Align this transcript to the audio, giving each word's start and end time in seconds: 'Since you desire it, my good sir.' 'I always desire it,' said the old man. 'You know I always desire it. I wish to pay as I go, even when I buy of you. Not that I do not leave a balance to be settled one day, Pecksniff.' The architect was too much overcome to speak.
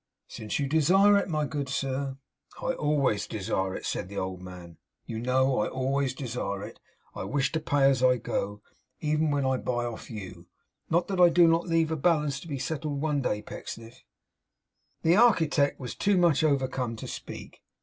'Since 0.27 0.57
you 0.57 0.65
desire 0.65 1.15
it, 1.15 1.29
my 1.29 1.45
good 1.45 1.69
sir.' 1.69 2.17
'I 2.59 2.73
always 2.73 3.27
desire 3.27 3.75
it,' 3.75 3.85
said 3.85 4.09
the 4.09 4.17
old 4.17 4.41
man. 4.41 4.77
'You 5.05 5.19
know 5.19 5.59
I 5.59 5.67
always 5.67 6.15
desire 6.15 6.63
it. 6.63 6.79
I 7.13 7.23
wish 7.23 7.51
to 7.51 7.59
pay 7.59 7.83
as 7.87 8.01
I 8.01 8.17
go, 8.17 8.63
even 8.99 9.29
when 9.29 9.45
I 9.45 9.57
buy 9.57 9.85
of 9.85 10.09
you. 10.09 10.47
Not 10.89 11.07
that 11.09 11.21
I 11.21 11.29
do 11.29 11.45
not 11.47 11.67
leave 11.67 11.91
a 11.91 11.95
balance 11.95 12.39
to 12.39 12.47
be 12.47 12.57
settled 12.57 12.99
one 12.99 13.21
day, 13.21 13.43
Pecksniff.' 13.43 14.03
The 15.03 15.17
architect 15.17 15.79
was 15.79 15.93
too 15.93 16.17
much 16.17 16.43
overcome 16.43 16.95
to 16.95 17.07
speak. 17.07 17.61